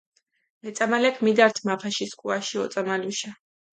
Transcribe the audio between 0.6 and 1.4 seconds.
მეწამალექ